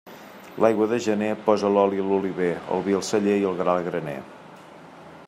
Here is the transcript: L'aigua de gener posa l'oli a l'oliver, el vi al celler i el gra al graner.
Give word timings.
L'aigua 0.63 0.87
de 0.93 0.97
gener 1.07 1.27
posa 1.49 1.71
l'oli 1.75 2.01
a 2.05 2.07
l'oliver, 2.07 2.49
el 2.77 2.83
vi 2.89 2.97
al 3.01 3.07
celler 3.11 3.37
i 3.43 3.47
el 3.51 3.63
gra 3.63 3.77
al 3.79 3.87
graner. 3.91 4.21